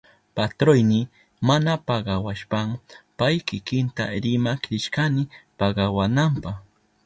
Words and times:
Patroyni 0.35 1.01
mana 1.47 1.73
pagawashpan 1.87 2.67
pay 3.17 3.35
kikinta 3.47 4.05
rimak 4.23 4.61
rishkani 4.71 5.23
pagawananpa. 5.59 6.51